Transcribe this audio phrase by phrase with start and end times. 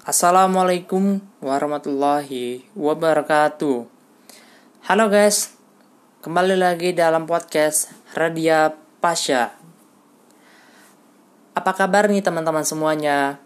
[0.00, 3.84] Assalamualaikum warahmatullahi wabarakatuh.
[4.88, 5.52] Halo guys,
[6.24, 8.72] kembali lagi dalam podcast Radia
[9.04, 9.52] Pasha.
[11.52, 13.44] Apa kabar nih teman-teman semuanya?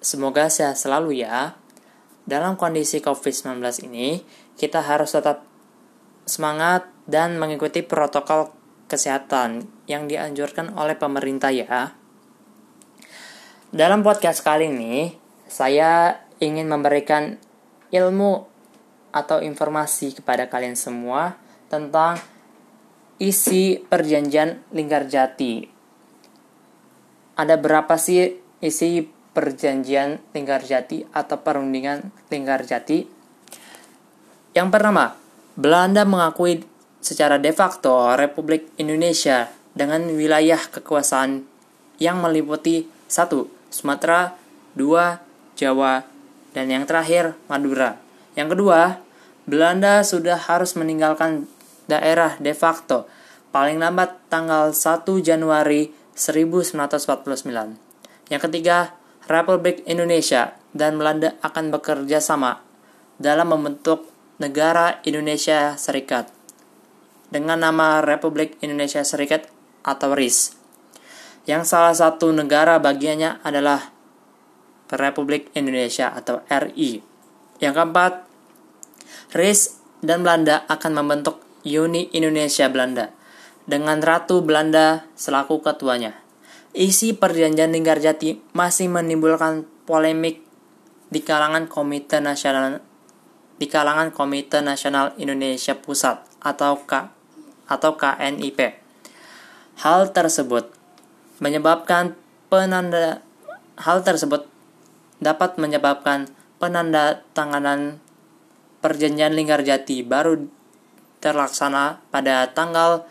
[0.00, 1.60] Semoga sehat selalu ya.
[2.24, 4.24] Dalam kondisi COVID-19 ini,
[4.56, 5.44] kita harus tetap
[6.24, 8.48] semangat dan mengikuti protokol
[8.88, 11.92] kesehatan yang dianjurkan oleh pemerintah ya.
[13.76, 17.40] Dalam podcast kali ini, saya ingin memberikan
[17.94, 18.44] ilmu
[19.14, 21.40] atau informasi kepada kalian semua
[21.72, 22.20] tentang
[23.16, 25.72] isi perjanjian Linggarjati.
[27.36, 33.08] Ada berapa sih isi perjanjian Linggarjati atau perundingan Linggarjati?
[34.52, 35.16] Yang pertama,
[35.56, 36.64] Belanda mengakui
[37.00, 41.44] secara de facto Republik Indonesia dengan wilayah kekuasaan
[42.00, 44.32] yang meliputi satu Sumatera,
[44.72, 45.25] dua
[45.56, 46.04] Jawa,
[46.52, 47.96] dan yang terakhir Madura.
[48.36, 48.80] Yang kedua,
[49.48, 51.48] Belanda sudah harus meninggalkan
[51.88, 53.08] daerah de facto
[53.50, 57.80] paling lambat tanggal 1 Januari 1949.
[58.28, 58.92] Yang ketiga,
[59.26, 62.60] Republik Indonesia dan Belanda akan bekerja sama
[63.16, 66.28] dalam membentuk negara Indonesia Serikat
[67.32, 69.48] dengan nama Republik Indonesia Serikat
[69.82, 70.52] atau RIS.
[71.46, 73.95] Yang salah satu negara bagiannya adalah
[74.94, 77.02] Republik Indonesia atau RI.
[77.58, 78.12] Yang keempat,
[79.34, 83.10] RIS dan Belanda akan membentuk Uni Indonesia Belanda
[83.66, 86.14] dengan Ratu Belanda selaku ketuanya.
[86.70, 90.46] Isi perjanjian Linggarjati masih menimbulkan polemik
[91.10, 92.84] di kalangan Komite Nasional
[93.56, 97.08] di kalangan Komite Nasional Indonesia Pusat atau K
[97.66, 98.60] atau KNIP.
[99.82, 100.70] Hal tersebut
[101.40, 102.14] menyebabkan
[102.52, 103.24] penanda
[103.80, 104.46] hal tersebut
[105.20, 106.28] dapat menyebabkan
[106.60, 108.00] penanda tanganan
[108.80, 110.48] perjanjian Linggarjati baru
[111.20, 113.08] terlaksana pada tanggal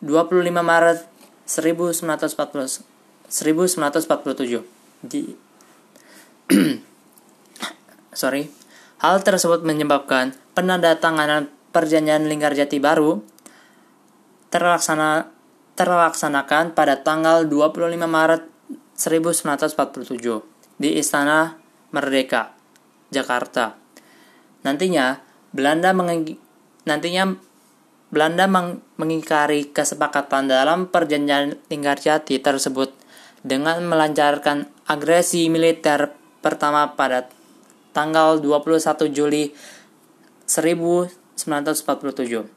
[0.00, 1.06] 25 Maret
[1.48, 2.84] 1940,
[3.28, 4.64] 1947
[5.04, 5.36] di
[8.20, 8.50] sorry.
[8.98, 13.22] Hal tersebut menyebabkan penandatanganan perjanjian Linggarjati baru
[14.50, 15.30] terlaksana
[15.78, 18.42] terlaksanakan pada tanggal 25 Maret
[18.98, 21.58] 1947 di Istana
[21.90, 22.54] Merdeka,
[23.10, 23.74] Jakarta.
[24.62, 25.18] Nantinya
[25.50, 26.38] Belanda meng
[26.86, 27.34] nantinya
[28.08, 32.96] Belanda meng mengingkari kesepakatan dalam perjanjian Linggarjati tersebut
[33.44, 37.28] dengan melancarkan agresi militer pertama pada
[37.92, 39.52] tanggal 21 Juli
[40.48, 42.48] 1947.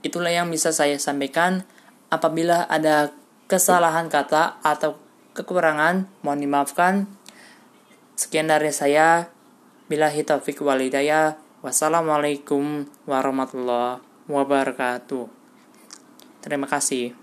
[0.00, 1.68] Itulah yang bisa saya sampaikan.
[2.10, 3.14] Apabila ada
[3.46, 4.98] kesalahan kata atau
[5.34, 7.06] kekurangan, mohon dimaafkan.
[8.20, 9.32] Sekian dari saya.
[9.88, 11.40] Bilahi taufik walidayah.
[11.64, 15.24] Wassalamualaikum warahmatullahi wabarakatuh.
[16.44, 17.19] Terima kasih.